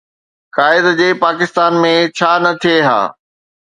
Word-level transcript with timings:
قائد 0.59 0.87
جي 1.03 1.11
پاڪستان 1.25 1.79
۾ 1.87 1.95
ڇا 2.17 2.33
نه 2.43 2.51
ٿئي 2.61 2.77
ها؟ 2.87 3.01